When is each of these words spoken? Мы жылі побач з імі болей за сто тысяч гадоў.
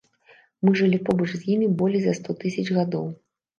Мы 0.67 0.73
жылі 0.79 0.99
побач 1.09 1.29
з 1.35 1.43
імі 1.57 1.69
болей 1.83 2.03
за 2.07 2.17
сто 2.23 2.39
тысяч 2.43 2.67
гадоў. 2.81 3.09